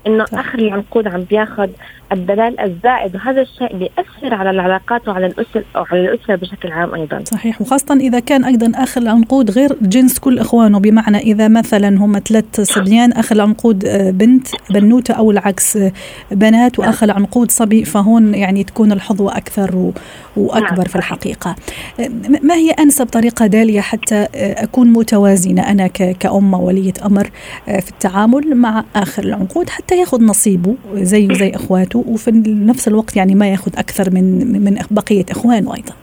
إنه 0.07 0.25
آخر 0.33 0.59
العنقود 0.59 1.07
عم 1.09 1.21
بياخذ 1.21 1.69
الدلال 2.13 2.61
الزائد 2.61 3.15
وهذا 3.15 3.43
الشيء 3.43 3.77
بيأثر 3.77 4.35
على 4.35 4.51
العلاقات 4.51 5.09
وعلى 5.09 5.27
الأسر 5.27 5.65
أو 5.77 5.85
على 5.91 6.01
الأسرة 6.01 6.37
بشكل 6.37 6.73
عام 6.73 6.95
أيضا. 6.95 7.25
صحيح. 7.25 7.61
وخاصة 7.61 7.95
إذا 7.95 8.21
كان 8.21 8.45
أيضا 8.45 8.73
أخ 8.75 8.99
العنقود 8.99 9.51
غير 9.51 9.77
جنس 9.83 10.19
كل 10.19 10.39
إخوانه 10.39 10.79
بمعنى 10.79 11.19
إذا 11.19 11.49
مثلا 11.49 11.89
هم 11.89 12.19
ثلاث 12.19 12.61
صبيان 12.61 13.13
أخ 13.13 13.33
العنقود 13.33 13.85
آه، 13.85 14.11
بنت 14.11 14.49
بنوتة 14.71 15.15
أو 15.15 15.31
العكس 15.31 15.77
آه، 15.77 15.93
بنات 16.31 16.79
وأخ 16.79 17.03
العنقود 17.03 17.51
صبي 17.51 17.85
فهون 17.85 18.35
يعني 18.35 18.65
تكون 18.65 18.93
الحظوة 18.93 19.37
أكثر 19.37 19.93
وأكبر 20.37 20.89
في 20.89 20.97
الحقيقة. 20.97 21.57
آه، 22.01 22.09
ما 22.43 22.55
هي 22.55 22.71
أنسب 22.71 23.07
طريقة 23.07 23.47
دالية 23.47 23.81
حتى 23.81 24.27
أكون 24.35 24.93
متوازنة 24.93 25.63
أنا 25.63 25.87
كأم 25.87 26.55
ولية 26.55 26.93
أمر 27.05 27.31
في 27.67 27.91
التعامل 27.91 28.55
مع 28.57 28.85
آخر 28.97 29.23
العنقود 29.23 29.71
حتى 29.71 29.92
ياخذ 29.95 30.23
نصيبه 30.23 30.75
زيه 30.95 31.35
زي 31.35 31.51
إخواته 31.55 32.05
وفي 32.09 32.31
نفس 32.47 32.89
الوقت 32.89 33.17
يعني 33.17 33.35
ما 33.35 33.49
ياخذ 33.49 33.73
أكثر 33.79 34.11
من 34.11 34.25
من 34.65 34.79
بقية 34.91 35.25
إخوانه 35.31 35.75
أيضا. 35.75 35.95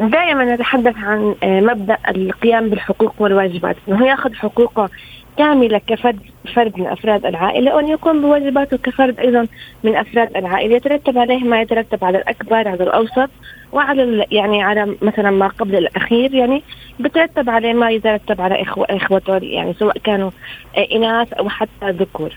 دائما 0.00 0.54
نتحدث 0.54 0.96
عن 0.96 1.34
آه، 1.42 1.60
مبدأ 1.60 1.96
القيام 2.08 2.68
بالحقوق 2.68 3.14
والواجبات. 3.18 3.76
إنه 3.88 4.06
ياخذ 4.06 4.34
حقوقه 4.34 4.90
كاملة 5.38 5.80
كفرد 5.86 6.18
فرد 6.54 6.78
من 6.78 6.86
أفراد 6.86 7.26
العائلة 7.26 7.74
وأن 7.74 7.88
يقوم 7.88 8.20
بواجباته 8.20 8.76
كفرد 8.76 9.20
أيضا 9.20 9.46
من 9.84 9.96
أفراد 9.96 10.36
العائلة. 10.36 10.76
يترتب 10.76 11.18
عليه 11.18 11.44
ما 11.44 11.60
يترتب 11.60 12.04
على 12.04 12.18
الأكبر 12.18 12.68
على 12.68 12.82
الأوسط 12.82 13.30
وعلى 13.72 14.26
يعني 14.30 14.62
على 14.62 14.96
مثلا 15.02 15.30
ما 15.30 15.46
قبل 15.48 15.76
الأخير. 15.76 16.34
يعني 16.34 16.62
بترتب 17.00 17.50
عليه 17.50 17.72
ما 17.72 17.90
يترتب 17.90 18.40
على 18.40 18.62
إخوة 18.62 18.86
إخوته 18.90 19.36
يعني 19.36 19.74
سواء 19.74 19.98
كانوا 19.98 20.30
آه، 20.76 20.86
إناث 20.92 21.32
أو 21.32 21.48
حتى 21.48 21.90
ذكور. 21.90 22.32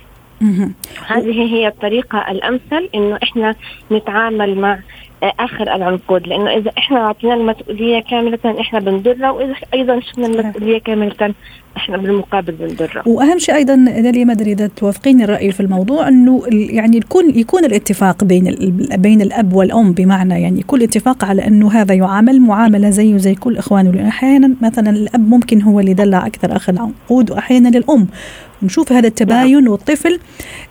هذه 1.07 1.55
هي 1.55 1.67
الطريقة 1.67 2.31
الأمثل 2.31 2.89
إنه 2.95 3.19
إحنا 3.23 3.55
نتعامل 3.91 4.55
مع 4.55 4.79
آخر 5.23 5.75
العنقود. 5.75 6.27
لأنه 6.27 6.49
إذا 6.57 6.71
إحنا 6.77 6.97
أعطينا 6.97 7.33
المسؤولية 7.33 7.99
كاملة 7.99 8.39
إحنا 8.59 8.79
بنضرها 8.79 9.31
وإذا 9.31 9.53
أيضا 9.73 9.99
شفنا 9.99 10.27
المسؤولية 10.27 10.77
كاملة 10.77 11.33
إحنا 11.77 11.97
بالمقابل 11.97 12.53
بنضرها. 12.53 13.03
وأهم 13.05 13.39
شيء 13.39 13.55
أيضا 13.55 13.75
داليا 13.75 14.25
ما 14.25 14.33
أدري 14.33 14.51
إذا 14.51 14.67
توافقيني 14.67 15.23
الرأي 15.23 15.51
في 15.51 15.59
الموضوع 15.59 16.07
إنه 16.07 16.43
يعني 16.51 16.97
يكون 16.97 17.29
يكون 17.35 17.65
الاتفاق 17.65 18.23
بين 18.23 18.55
بين 18.97 19.21
الأب 19.21 19.53
والأم 19.53 19.91
بمعنى 19.91 20.41
يعني 20.41 20.63
كل 20.67 20.83
اتفاق 20.83 21.25
على 21.25 21.47
أنه 21.47 21.71
هذا 21.71 21.93
يعامل 21.93 22.41
معاملة 22.41 22.89
زيه 22.89 23.17
زي 23.17 23.35
كل 23.35 23.57
إخوانه. 23.57 24.07
أحيانا 24.07 24.55
مثلا 24.61 24.89
الأب 24.89 25.29
ممكن 25.29 25.61
هو 25.61 25.79
اللي 25.79 25.91
يدلع 25.91 26.27
أكثر 26.27 26.55
أخ 26.55 26.69
العنقود 26.69 27.31
واحيانا 27.31 27.69
الام 27.69 28.07
نشوف 28.63 28.91
هذا 28.91 29.07
التباين 29.07 29.63
نعم. 29.63 29.71
والطفل 29.71 30.19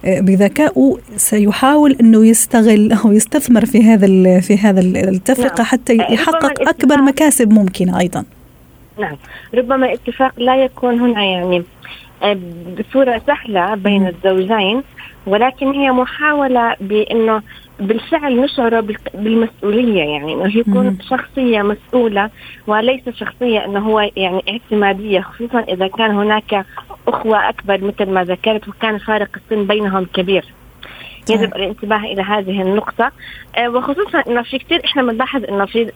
آه، 0.05 0.21
بذكائه 0.21 0.99
سيحاول 1.17 1.97
إنه 2.01 2.27
يستغل 2.27 2.93
أو 3.05 3.13
يستثمر 3.13 3.67
في 3.67 3.83
هذا 3.83 4.41
في 4.41 4.59
هذا 4.59 4.81
التفرقة 4.81 5.57
نعم. 5.57 5.67
حتى 5.67 5.97
يحقق 5.97 6.69
أكبر 6.69 7.03
مكاسب 7.03 7.53
ممكنة 7.53 8.01
أيضا 8.01 8.25
نعم 8.99 9.17
ربما 9.55 9.87
الاتفاق 9.87 10.33
لا 10.37 10.65
يكون 10.65 11.01
هنا 11.01 11.25
يعني 11.25 11.65
آه، 12.23 12.39
بصورة 12.79 13.23
سهلة 13.27 13.75
بين 13.75 14.07
الزوجين 14.07 14.83
ولكن 15.27 15.73
هي 15.73 15.91
محاولة 15.91 16.77
بإنه 16.81 17.43
بالفعل 17.81 18.41
نشعر 18.41 18.81
بالمسؤولية 19.15 20.03
يعني 20.03 20.35
إنه 20.35 20.57
يكون 20.57 20.99
شخصية 21.11 21.63
مسؤولة 21.63 22.31
وليس 22.67 23.09
شخصية 23.09 23.65
إنه 23.65 23.81
هو 23.81 24.11
يعني 24.17 24.43
اعتمادية 24.49 25.21
خصوصا 25.21 25.61
إذا 25.61 25.89
كان 25.89 26.11
هناك 26.11 26.67
أخوة 27.09 27.49
أكبر 27.49 27.85
مثل 27.85 28.11
ما 28.11 28.25
ذكرت 28.25 28.69
وكان 28.69 28.99
فارق 28.99 29.29
السن 29.37 29.67
بينهم 29.67 30.05
كبير. 30.05 30.45
يجب 31.31 31.57
الانتباه 31.57 31.99
إلى 31.99 32.23
هذه 32.23 32.63
النقطة. 32.63 33.13
آه، 33.57 33.69
وخصوصا 33.69 34.19
إنه 34.19 34.43
في 34.43 34.59
كثير 34.59 34.85
إحنا 34.85 35.03
بنلاحظ 35.03 35.45
إنه 35.45 35.67
في 35.67 35.93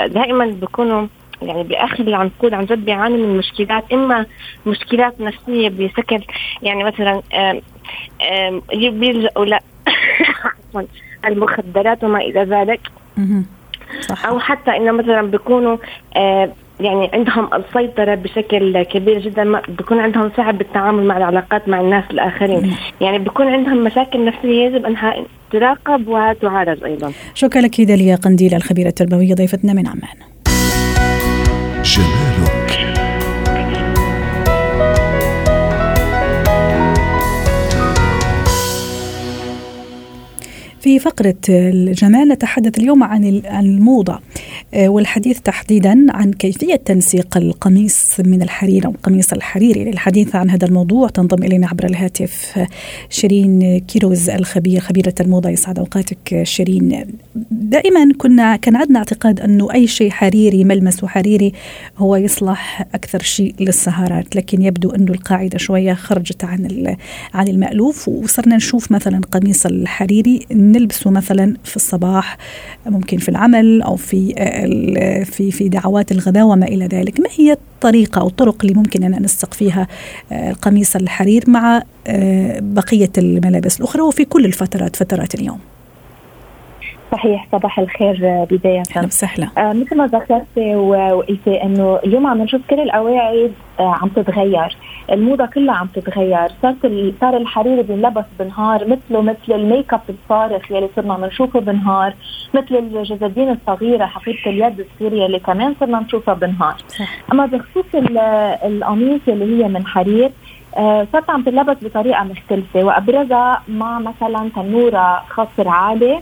دائما 0.00 0.46
بيكونوا 0.46 1.06
يعني 1.42 1.62
باخر 1.62 2.02
العنقود 2.02 2.54
عن 2.54 2.64
جد 2.64 2.84
بيعاني 2.84 3.16
من 3.16 3.36
مشكلات 3.36 3.92
إما 3.92 4.26
مشكلات 4.66 5.20
نفسية 5.20 5.68
بشكل 5.68 6.20
يعني 6.62 6.84
مثلا 6.84 7.22
بيلجأوا 8.72 9.44
لا 9.44 9.60
المخدرات 11.26 12.04
وما 12.04 12.18
إلى 12.18 12.40
ذلك. 12.40 12.80
صح. 14.00 14.26
أو 14.26 14.38
حتى 14.38 14.76
إنه 14.76 14.92
مثلا 14.92 15.22
بيكونوا 15.22 15.76
يعني 16.80 17.10
عندهم 17.14 17.48
السيطرة 17.54 18.14
بشكل 18.14 18.82
كبير 18.82 19.18
جدا 19.18 19.44
ما 19.44 19.62
بيكون 19.68 19.98
عندهم 19.98 20.30
صعب 20.36 20.58
بالتعامل 20.58 21.06
مع 21.06 21.16
العلاقات 21.16 21.68
مع 21.68 21.80
الناس 21.80 22.04
الآخرين. 22.10 22.76
يعني 23.00 23.18
بيكون 23.18 23.48
عندهم 23.48 23.84
مشاكل 23.84 24.24
نفسية 24.24 24.64
يجب 24.66 24.86
أنها 24.86 25.14
تراقب 25.52 26.08
وتعالج 26.08 26.84
أيضا. 26.84 27.12
شكرا 27.34 27.62
لك 27.62 27.80
داليا 27.80 28.16
قنديل 28.16 28.54
الخبيرة 28.54 28.88
التربوية 28.88 29.34
ضيفتنا 29.34 29.72
من 29.72 29.86
عمان. 29.86 30.16
في 40.84 40.98
فقرة 40.98 41.34
الجمال 41.48 42.28
نتحدث 42.28 42.78
اليوم 42.78 43.02
عن 43.04 43.24
الموضة 43.46 44.20
آه، 44.74 44.88
والحديث 44.88 45.40
تحديدا 45.40 46.06
عن 46.10 46.32
كيفية 46.32 46.76
تنسيق 46.76 47.36
القميص 47.36 48.20
من 48.20 48.42
الحرير 48.42 48.86
أو 48.86 48.90
القميص 48.90 49.32
الحريري 49.32 49.84
للحديث 49.84 50.36
عن 50.36 50.50
هذا 50.50 50.66
الموضوع 50.66 51.08
تنضم 51.08 51.42
إلينا 51.42 51.66
عبر 51.66 51.84
الهاتف 51.84 52.66
شيرين 53.10 53.78
كيروز 53.78 54.30
الخبير 54.30 54.80
خبيرة 54.80 55.14
الموضة 55.20 55.50
يسعد 55.50 55.78
أوقاتك 55.78 56.42
شيرين. 56.42 57.04
دائما 57.50 58.12
كنا 58.18 58.56
كان 58.56 58.76
عندنا 58.76 58.98
اعتقاد 58.98 59.40
أنه 59.40 59.72
أي 59.72 59.86
شيء 59.86 60.10
حريري 60.10 60.64
ملمسه 60.64 61.08
حريري 61.08 61.52
هو 61.98 62.16
يصلح 62.16 62.86
أكثر 62.94 63.22
شيء 63.22 63.54
للسهرات 63.60 64.36
لكن 64.36 64.62
يبدو 64.62 64.90
أنه 64.90 65.12
القاعدة 65.12 65.58
شوية 65.58 65.94
خرجت 65.94 66.44
عن 66.44 66.96
عن 67.34 67.48
المألوف 67.48 68.08
وصرنا 68.08 68.56
نشوف 68.56 68.92
مثلا 68.92 69.20
قميص 69.32 69.66
الحريري 69.66 70.46
نلبسه 70.74 71.10
مثلا 71.10 71.56
في 71.64 71.76
الصباح 71.76 72.36
ممكن 72.86 73.18
في 73.18 73.28
العمل 73.28 73.82
أو 73.82 73.96
في 73.96 74.34
في 75.24 75.50
في 75.50 75.68
دعوات 75.68 76.12
الغداء 76.12 76.44
وما 76.44 76.66
إلى 76.66 76.86
ذلك، 76.86 77.20
ما 77.20 77.28
هي 77.36 77.52
الطريقة 77.52 78.20
أو 78.20 78.26
الطرق 78.26 78.56
اللي 78.62 78.74
ممكن 78.74 79.04
ان 79.04 79.10
ننسق 79.10 79.54
فيها 79.54 79.86
آه، 80.32 80.50
القميص 80.50 80.96
الحرير 80.96 81.44
مع 81.48 81.82
آه، 82.06 82.58
بقية 82.62 83.12
الملابس 83.18 83.80
الأخرى 83.80 84.02
وفي 84.02 84.24
كل 84.24 84.44
الفترات 84.44 84.96
فترات 84.96 85.34
اليوم؟ 85.34 85.58
صحيح 87.12 87.48
صباح 87.52 87.78
الخير 87.78 88.44
بداية. 88.50 88.82
أهلا 88.96 89.06
وسهلا. 89.06 89.48
آه 89.58 89.72
مثل 89.72 89.96
ما 89.96 90.06
ذكرتي 90.06 90.76
وقلتي 90.76 91.62
إنه 91.62 91.98
اليوم 92.04 92.26
عم 92.26 92.42
نشوف 92.42 92.60
كل 92.70 92.80
الاواعي 92.80 93.50
آه 93.80 93.94
عم 94.02 94.08
تتغير، 94.08 94.76
الموضة 95.12 95.46
كلها 95.46 95.74
عم 95.74 95.86
تتغير، 95.86 96.48
صارت 96.62 96.92
صار 97.20 97.36
الحرير 97.36 97.82
بينلبس 97.82 98.24
بالنهار 98.38 98.84
مثله 98.88 99.22
مثل 99.22 99.48
الميك 99.48 99.94
اب 99.94 100.00
الصارخ 100.08 100.70
يلي 100.70 100.88
صرنا 100.96 101.16
بنشوفه 101.16 101.60
بالنهار، 101.60 102.14
مثل 102.54 102.74
الجزادين 102.76 103.50
الصغيرة 103.50 104.06
حقيبة 104.06 104.38
اليد 104.46 104.80
الصغيرة 104.80 105.26
اللي 105.26 105.38
كمان 105.38 105.74
صرنا 105.80 106.00
نشوفها 106.00 106.34
بالنهار. 106.34 106.74
أما 107.32 107.46
بخصوص 107.46 107.84
القميص 108.64 109.20
اللي 109.28 109.64
هي 109.64 109.68
من 109.68 109.86
حرير 109.86 110.30
آه 110.76 111.06
صارت 111.12 111.30
عم 111.30 111.42
تلبس 111.42 111.76
بطريقة 111.82 112.24
مختلفة. 112.24 112.84
وابرزها 112.84 113.62
مع 113.68 113.98
مثلا 113.98 114.50
تنورة 114.56 115.24
خصر 115.28 115.68
عالي 115.68 116.20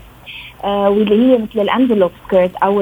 آه، 0.65 0.91
واللي 0.91 1.33
هي 1.33 1.39
مثل 1.39 1.61
ال 1.61 1.66
envelope 1.66 2.11
skirt 2.27 2.57
أو 2.57 2.81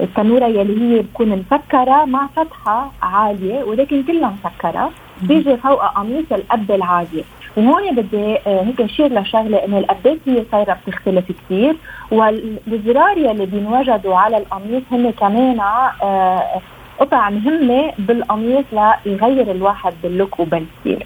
التنورة 0.00 0.44
يلي 0.46 0.82
هي 0.82 1.02
بتكون 1.02 1.28
مسكرة 1.28 2.04
مع 2.04 2.26
فتحة 2.36 2.90
عالية 3.02 3.64
ولكن 3.64 4.02
كلها 4.02 4.34
مسكرة. 4.44 4.90
بيجي 5.22 5.56
فوقها 5.56 5.88
قميص 5.88 6.24
القبه 6.32 6.74
العاليه 6.74 7.22
وهون 7.56 7.94
بدي 7.94 8.36
آه، 8.46 8.62
هيك 8.62 8.80
أشير 8.80 9.20
لشغلة 9.20 9.64
إنه 9.64 9.78
القبات 9.78 10.18
هي 10.26 10.44
صايرة 10.52 10.78
بتختلف 10.86 11.24
كثير 11.32 11.76
والزرار 12.10 13.18
يلي 13.18 13.46
بينوجدوا 13.46 14.16
على 14.16 14.36
القميص 14.38 14.82
هن 14.92 15.10
كمان 15.10 15.60
آه، 16.02 16.60
قطع 17.00 17.30
مهمة 17.30 17.92
بالقميص 17.98 18.64
ليغير 19.06 19.50
الواحد 19.50 19.92
بال 20.02 20.15
look 20.15 20.40
وبال 20.40 20.64
style 20.64 21.04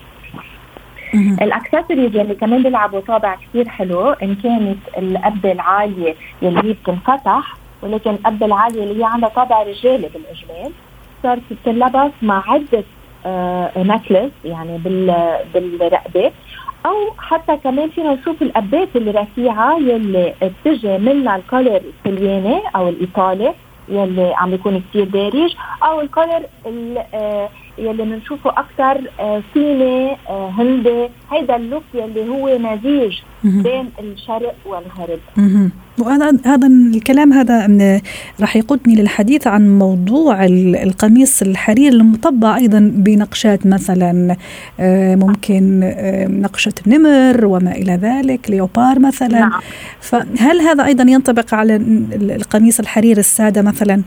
ال 1.14 1.23
accessories 1.23 2.17
يلي 2.17 2.35
كمان 2.35 2.63
بيلعبوا 2.63 3.01
طابع 3.01 3.35
كثير 3.35 3.69
حلو 3.69 4.11
إن 4.11 4.35
كانت 4.35 4.79
القبه 4.99 5.53
العالية 5.53 6.15
يلي 6.43 6.69
هي 6.69 6.73
بتنفتح 6.73 7.55
ولكن 7.85 8.11
القبه 8.11 8.47
العاليه 8.47 8.83
اللي 8.83 9.00
هي 9.00 9.05
عندها 9.05 9.29
طابع 9.29 9.62
رجالي 9.62 10.09
بالإجمال 10.09 10.73
صارت 11.23 11.43
تتلبس 11.50 12.12
مع 12.23 12.43
عدة 12.50 12.85
necklace 13.76 14.31
آه، 14.47 14.49
يعني 14.49 14.79
بالرقبة. 15.55 16.33
أو 16.87 17.14
حتى 17.19 17.57
كمان 17.57 17.91
فينا 17.91 18.14
نشوف 18.14 18.43
القبات 18.43 18.88
الرفيعه 18.97 19.79
يلي 19.79 20.35
بتجي 20.43 20.99
منها 20.99 21.37
ال 21.37 21.43
collar 21.43 21.81
السلياني 22.07 22.61
أو 22.76 22.88
الإيطالي 22.88 23.55
يلي 23.88 24.35
عم 24.37 24.50
بيكون 24.50 24.83
كثير 24.91 25.05
دارج 25.05 25.55
أو 25.83 26.00
ال 26.00 26.07
collar 26.07 26.43
آه، 27.14 27.49
يلي 27.79 28.05
بنشوفه 28.05 28.51
أكثر 28.51 29.11
آه، 29.21 29.43
صيني 29.55 30.17
آه، 30.29 30.51
هندي. 30.51 31.09
هيدا 31.33 31.57
ال 31.57 31.62
look 31.62 31.83
يلي 31.95 32.29
هو 32.29 32.59
مزيج 32.59 33.19
بين 33.45 33.91
الشرق 34.01 34.55
والغرب. 34.67 35.19
وهذا 35.99 36.33
هذا 36.45 36.67
الكلام 36.67 37.33
هذا 37.33 38.01
راح 38.41 38.57
يقودني 38.57 38.95
للحديث 38.95 39.47
عن 39.47 39.79
موضوع 39.79 40.45
القميص 40.85 41.43
الحرير 41.43 41.93
المطبع 41.93 42.57
أيضا 42.57 42.93
بنقشات 42.95 43.67
مثلا 43.67 44.37
آه، 44.81 45.17
ممكن 45.17 45.81
نقشة 46.41 46.73
نمر 46.87 47.47
وما 47.47 47.73
إلى 47.73 47.93
ذلك 47.93 48.51
léopard 48.51 48.99
مثلا. 48.99 49.41
نعم. 49.41 49.61
فهل 50.01 50.61
هذا 50.61 50.85
أيضا 50.85 51.11
ينطبق 51.11 51.55
على 51.55 51.77
القميص 52.13 52.81
الحرير 52.81 53.19
السادة 53.19 53.63
مثلا؟ 53.63 54.03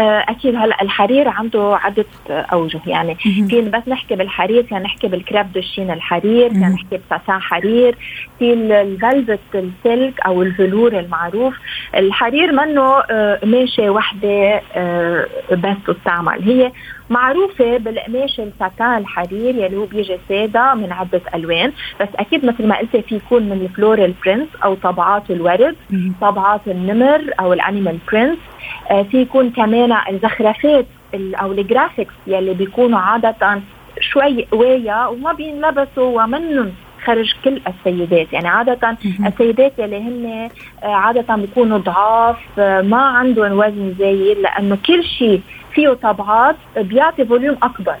آه، 0.00 0.24
أكيد 0.28 0.54
هلأ 0.56 0.82
الحرير 0.82 1.28
عنده 1.28 1.76
عدة 1.76 2.04
أوجه. 2.30 2.80
يعني 2.86 3.14
في 3.48 3.60
بس 3.60 3.82
نحكي 3.88 4.16
بالحرير 4.16 4.62
كان 4.62 4.82
نحكي 4.82 5.08
بال 5.08 5.21
crêpe 5.21 5.52
de 5.52 5.63
Chine 5.63 5.90
الحرير 5.90 6.48
كان 6.48 6.72
نحكي 6.72 7.00
بساتان 7.06 7.40
حرير 7.42 7.96
في 8.38 8.52
ال 8.52 8.65
velvet 8.65 9.40
ال 9.54 9.67
silk 9.67 10.20
أو 10.26 10.42
ال 10.42 10.49
velours 10.49 10.98
المعروف. 10.98 11.54
الحرير 11.96 12.52
منه 12.52 12.98
آه، 13.10 13.36
قماشه 13.36 13.90
وحده 13.90 14.62
آه، 14.76 15.26
بس 15.52 15.76
تستعمل 15.86 16.42
هي 16.42 16.72
معروفة 17.10 17.76
بالقماش 17.76 18.40
الساتان 18.40 18.98
الحرير 18.98 19.54
يلي 19.54 19.76
هو 19.76 19.84
بيجي 19.84 20.18
سادة 20.28 20.74
من 20.74 20.92
عدة 20.92 21.20
ألوان. 21.34 21.72
بس 22.00 22.08
أكيد 22.16 22.46
مثل 22.46 22.66
ما 22.66 22.78
قلتي 22.78 23.02
في 23.02 23.14
يكون 23.16 23.42
من 23.42 23.52
ال 23.52 23.61
floral 23.61 24.14
prints 24.26 24.48
أو 24.64 24.74
طبعات 24.74 25.30
الورد 25.30 25.76
طبعات 26.20 26.60
النمر 26.66 27.30
أو 27.40 27.52
ال 27.52 27.59
animal 27.59 27.98
prints. 28.12 28.38
آه 28.90 29.02
في 29.02 29.20
يكون 29.20 29.50
كمان 29.50 29.96
الزخرفات 30.10 30.86
أو 31.14 31.52
ال 31.52 31.59
graphics 31.59 32.14
يلي 32.26 32.54
بيكونوا 32.54 32.98
عادة 32.98 33.60
شوي 34.00 34.44
قوايا 34.52 35.06
وما 35.06 35.32
بينلبسوا 35.32 36.22
ومنهم 36.22 36.72
خرج 37.04 37.34
كل 37.44 37.60
السيدات. 37.66 38.32
يعني 38.32 38.48
عادة 38.48 38.96
السيدات 39.26 39.78
يلي 39.78 39.98
هن 39.98 40.50
آه، 40.82 40.86
عادة 40.86 41.36
بيكونوا 41.36 41.78
ضعاف 41.78 42.36
آه، 42.58 42.80
ما 42.80 43.02
عندهم 43.02 43.52
وزن 43.52 43.94
زايد 43.98 44.38
لأنه 44.38 44.78
كل 44.86 45.04
شيء 45.04 45.40
فيه 45.74 45.88
طبعات 45.88 46.56
بيعطي 46.76 47.24
volume 47.24 47.56
أكبر 47.62 47.96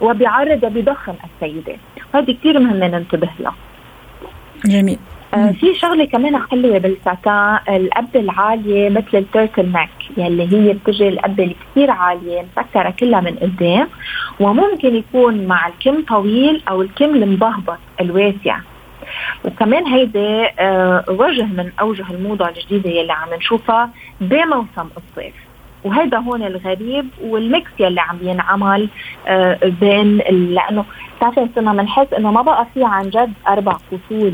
وبيعرض 0.00 0.64
وبيضخم 0.64 1.14
السيدات 1.24 1.78
هذه 2.14 2.32
كثير 2.32 2.58
مهمة 2.58 2.88
ننتبه 2.88 3.28
لها. 3.40 3.54
جميل. 4.64 4.98
آه 5.34 5.50
في 5.52 5.74
شغلة 5.74 6.04
كمان 6.04 6.38
حلوة 6.50 6.78
بالساتان 6.78 7.58
القبه 7.68 8.20
العالية 8.20 8.90
مثل 8.90 9.08
ال 9.14 9.66
turtleneck 9.66 9.90
يلي 10.16 10.52
هي 10.52 10.72
بتجي 10.72 11.08
القبه 11.08 11.44
الكثير 11.44 11.90
عالية 11.90 12.46
مسكره 12.56 12.90
كلها 12.90 13.20
من 13.20 13.36
قدام 13.36 13.88
وممكن 14.40 14.96
يكون 14.96 15.46
مع 15.46 15.68
الكم 15.68 16.02
طويل 16.02 16.62
أو 16.68 16.82
الكم 16.82 17.04
المبهبط 17.04 17.78
الواسع. 18.00 18.58
وكمان 19.44 19.86
هيدي 19.86 20.46
آه 20.58 21.04
وجه 21.08 21.44
من 21.44 21.72
أوجه 21.80 22.10
الموضة 22.10 22.48
الجديدة 22.48 22.90
يلي 22.90 23.12
عم 23.12 23.34
نشوفها 23.34 23.90
بموسم 24.20 24.88
الصيف. 24.96 25.34
وهذا 25.88 26.18
هون 26.18 26.42
الغريب 26.42 27.08
والميكس 27.24 27.70
يلي 27.80 28.00
عم 28.00 28.18
ينعمل 28.22 28.88
آه 29.26 29.58
بين 29.80 30.16
لأنه 30.28 30.84
بتعرفي 31.18 31.48
صرنا 31.54 31.72
بنحس 31.72 32.12
إنه 32.12 32.30
ما 32.30 32.42
بقى 32.42 32.66
في 32.74 32.84
عن 32.84 33.10
جد 33.10 33.32
أربع 33.48 33.72
فصول. 33.72 34.32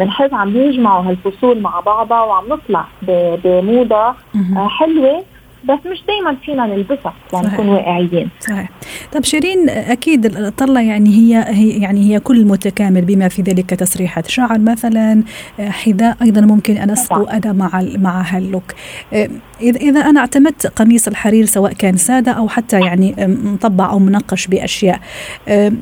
بنحس 0.00 0.32
عم 0.32 0.56
يجمعوا 0.56 1.02
هالفصول 1.04 1.60
مع 1.60 1.80
بعضها 1.80 2.20
وعم 2.22 2.44
نطلع 2.48 2.84
بموضة 3.02 4.14
آه، 4.56 4.68
حلوة 4.68 5.24
بس 5.64 5.78
مش 5.86 6.02
دائما 6.08 6.36
فينا 6.44 6.66
نلبسها 6.66 7.14
لنكون 7.34 7.68
واقعيين. 7.68 8.28
صحيح. 8.40 8.70
طب 9.12 9.24
شيرين 9.24 9.68
أكيد 9.68 10.26
الطله 10.26 10.80
يعني 10.80 11.10
هي 11.10 11.44
هي 11.48 11.68
يعني 11.68 12.00
هي 12.10 12.20
كل 12.20 12.44
متكامل 12.44 13.02
بما 13.04 13.28
في 13.28 13.42
ذلك 13.42 13.70
تسريحة 13.70 14.22
شعر 14.26 14.58
مثلا 14.58 15.22
حذاء 15.58 16.16
أيضا 16.22 16.40
ممكن 16.40 16.76
أن 16.76 16.90
أنسقو 16.90 17.24
أنا 17.24 17.52
مع 17.52 17.84
مع 17.96 18.22
هال 18.22 18.36
look. 18.36 18.72
اذا 19.12 19.80
إذا 19.80 20.00
أنا 20.00 20.20
اعتمدت 20.20 20.66
قميص 20.66 21.08
الحرير 21.08 21.44
سواء 21.44 21.72
كان 21.72 21.96
سادة 21.96 22.32
أو 22.32 22.48
حتى 22.48 22.80
يعني 22.80 23.14
مطبع 23.44 23.90
أو 23.90 23.98
منقش 23.98 24.46
بأشياء 24.46 25.00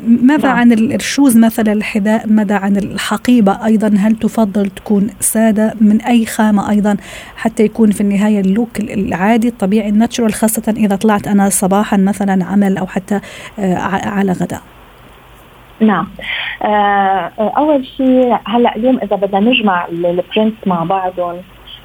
ماذا 0.07 0.49
نعم. 0.49 0.57
عن 0.57 0.73
ال 0.73 0.83
shoes 0.83 1.37
مثلا 1.37 1.73
الحذاء؟ 1.73 2.27
ماذا 2.27 2.55
عن 2.55 2.77
الحقيبة 2.77 3.67
أيضا؟ 3.67 3.95
هل 3.99 4.17
تفضل 4.17 4.71
تكون 4.71 5.11
سادة 5.21 5.75
من 5.81 6.01
أي 6.01 6.27
خامة 6.27 6.71
أيضا 6.71 6.97
حتى 7.37 7.65
يكون 7.65 7.91
في 7.91 8.01
النهاية 8.01 8.41
ال 8.41 8.49
look 8.49 8.81
العادي؟ 8.81 9.49
الطبيعي 9.49 9.70
الطبيعي 9.71 9.89
ال 9.89 9.94
natural 9.94 10.35
خاصة 10.35 10.75
إذا 10.77 10.97
طلعت 10.97 11.27
أنا 11.27 11.49
صباحا 11.49 11.97
مثلا 11.97 12.45
عمل 12.45 12.79
أو 12.79 12.87
حتى 12.87 13.21
على 14.05 14.33
غداء. 14.33 14.61
نعم. 15.81 16.09
آه 16.63 17.33
أول 17.39 17.87
شيء 17.97 18.37
هلأ 18.45 18.77
اليوم 18.77 18.99
إذا 19.03 19.17
بدنا 19.17 19.41
نجمع 19.41 19.87
ال 19.87 19.98
prints 19.98 20.67
مع 20.67 20.85
بعضهم 20.85 21.37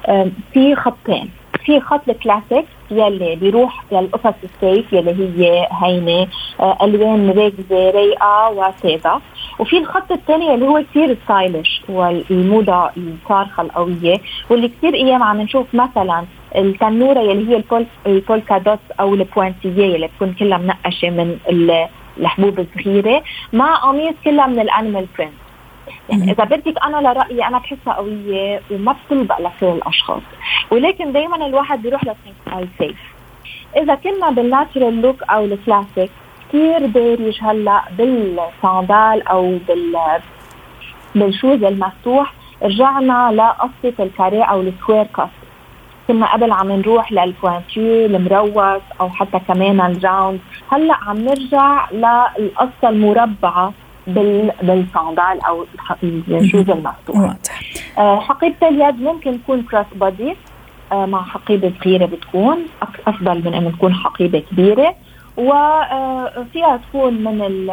آه 0.06 0.30
في 0.52 0.74
خطين. 0.74 1.30
في 1.64 1.80
خط 1.80 2.08
الكلاسيك 2.08 2.66
يلي 2.90 3.36
بيروح 3.36 3.84
للقصص 3.92 4.34
ال 4.44 4.54
safe 4.54 4.92
يلي 4.92 5.30
هي 5.38 5.68
هينة 5.82 6.28
آه 6.60 6.78
ألوان 6.82 7.30
ركزه 7.30 7.90
رايقه 7.90 8.50
وساده 8.50 9.20
وفي 9.58 9.78
الخط 9.78 10.12
الثاني 10.12 10.54
اللي 10.54 10.66
هو 10.66 10.82
كثير 10.90 11.16
stylish 11.24 11.82
والموضه 11.88 12.90
الصارخه 12.96 13.62
القوية 13.62 14.20
واللي 14.50 14.68
كثير 14.68 14.94
أيام 14.94 15.22
عم 15.22 15.40
نشوف 15.40 15.66
مثلا 15.74 16.24
التنورة 16.56 17.20
يلي 17.20 17.48
هي 17.48 17.56
البول 17.56 17.86
ال 18.06 18.15
polka 18.15 18.58
dot 18.58 18.78
أو 19.00 19.14
ال 19.14 19.21
pointillé 19.21 19.84
يلي 19.84 20.06
بتكون 20.06 20.32
كلها 20.32 20.58
منقشة 20.58 21.10
من 21.10 21.38
الحبوب 22.18 22.60
الصغيرة 22.60 23.22
مع 23.52 23.74
قميص 23.76 24.14
كلها 24.24 24.46
من 24.46 24.60
ال 24.60 24.67
animal 24.67 25.06
print 25.18 25.32
يعني 26.08 26.32
إذا 26.32 26.44
بدك 26.44 26.84
أنا 26.84 26.96
لرأيي 26.96 27.46
أنا 27.46 27.58
بحسها 27.58 27.92
قوية 27.94 28.60
وما 28.70 28.96
بتلبق 29.06 29.40
لكل 29.40 29.66
الأشخاص. 29.66 30.22
ولكن 30.70 31.12
دائما 31.12 31.46
الواحد 31.46 31.82
بيروح 31.82 32.02
safe 32.78 32.96
إذا 33.76 33.94
كنا 33.94 34.30
بال 34.30 34.46
natural 34.46 35.02
look 35.02 35.22
أو 35.22 35.44
الكلاسيك 35.44 36.10
كثير 36.48 36.86
دارج 36.86 37.38
هلا 37.42 37.82
بالصندال 37.98 39.28
أو 39.28 39.58
بال 39.68 39.96
بال 41.14 41.28
shoes 41.28 41.64
المفتوح. 41.64 42.32
رجعنا 42.62 43.32
لقصة 43.32 44.04
ال 44.04 44.10
carré 44.10 44.42
أو 44.42 44.60
ال 44.60 44.66
square 44.66 45.04
cut. 45.04 45.28
كنا 46.08 46.32
قبل 46.32 46.52
عم 46.52 46.72
نروح 46.72 47.12
لل 47.12 47.36
pointu 47.36 48.06
المروس 48.06 48.82
أو 49.00 49.08
حتى 49.08 49.38
كمان 49.48 49.80
ال 49.80 49.90
round 49.90 50.40
هلا 50.72 50.94
عم 50.94 51.16
نرجع 51.16 51.90
للقصة 51.90 52.88
المربعة 52.88 53.72
بال 54.06 54.52
بالصندال 54.62 55.40
أو 55.46 55.66
الشوز 56.28 56.70
المفتوح. 56.70 57.36
آه 57.98 58.20
حقيبة 58.20 58.68
اليد 58.68 59.02
ممكن 59.02 59.42
تكون 59.42 59.62
كروس 59.62 59.86
بودي 59.94 60.36
آه 60.92 61.06
مع 61.06 61.22
حقيبة 61.22 61.72
صغيرة 61.84 62.06
بتكون. 62.06 62.58
أفضل 63.06 63.44
من 63.44 63.54
إنه 63.54 63.70
تكون 63.70 63.94
حقيبة 63.94 64.42
كبيرة. 64.50 64.94
وفيها 65.36 66.80
تكون 66.88 67.14
من 67.14 67.70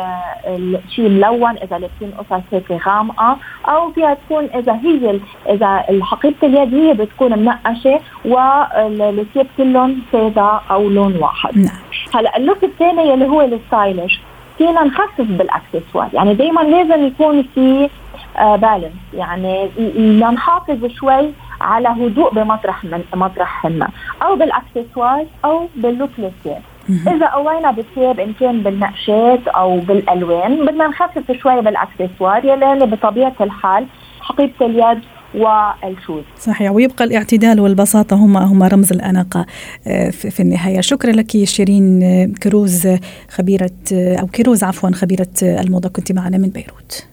الشيء 0.47 1.09
ملون 1.09 1.57
إذا 1.57 1.77
لابسين 1.77 2.11
قصص 2.17 2.43
هيك 2.51 2.71
غامقة 2.87 3.37
أو 3.67 3.91
فيها 3.91 4.13
تكون 4.13 4.45
إذا 4.55 4.73
هي 4.73 5.19
إذا 5.49 5.85
حقيبه 6.01 6.35
اليد 6.43 6.75
هي 6.75 6.93
بتكون 6.93 7.39
منقشة 7.39 7.99
والثياب 8.25 9.47
كلهم 9.57 10.01
ساده 10.11 10.59
أو 10.71 10.89
لون 10.89 11.15
واحد. 11.15 11.57
نعم. 11.57 11.75
هلأ 12.15 12.37
اللوك 12.37 12.63
الثاني 12.63 13.13
اللي 13.13 13.27
هو 13.27 13.41
ال 13.41 13.51
stylish 13.51 14.19
فينا 14.57 14.83
نخفف 14.83 15.21
بالأكسسوار. 15.21 16.09
يعني 16.13 16.33
دائما 16.33 16.61
لازم 16.61 17.07
يكون 17.07 17.43
في 17.55 17.89
balance. 18.35 18.83
آه 19.13 19.17
يعني 19.17 19.69
نحافظ 20.19 20.85
شوي 20.85 21.31
على 21.61 21.87
هدوء 21.87 22.33
بمطرح 22.33 22.83
من 22.83 23.03
مطرحنا 23.15 23.89
أو 24.23 24.35
بالأكسسوار 24.35 25.25
أو 25.45 25.67
بال 25.75 25.86
look 25.86 26.09
الثياب. 26.19 26.61
إذا 26.89 27.27
قوينا 27.27 27.71
بالثياب 27.71 28.19
إن 28.19 28.33
كان 28.39 28.63
بالنقشات 28.63 29.47
أو 29.47 29.79
بالألوان 29.79 30.65
بدنا 30.65 30.87
نخفف 30.87 31.31
شوي 31.31 31.61
بالأكسسوار 31.61 32.45
يلي 32.45 32.85
بطبيعة 32.85 33.35
الحال 33.41 33.85
حقيبة 34.21 34.53
اليد 34.61 34.99
والشوز. 35.35 36.23
صحيح 36.39 36.71
ويبقى 36.71 37.03
الاعتدال 37.03 37.59
والبساطة 37.59 38.15
هما 38.15 38.43
هما 38.43 38.67
رمز 38.67 38.93
الأناقة 38.93 39.45
آه، 39.87 40.09
في 40.09 40.39
النهاية. 40.39 40.81
شكرا 40.81 41.11
لك 41.11 41.43
شيرين 41.43 42.03
آه، 42.03 42.25
كروز 42.43 42.87
خبيرة 43.29 43.69
آه، 43.93 44.15
أو 44.15 44.27
كروز 44.27 44.63
عفوا 44.63 44.91
خبيرة 44.91 45.27
الموضة. 45.43 45.89
كنت 45.89 46.11
معنا 46.11 46.37
من 46.37 46.49
بيروت. 46.49 47.12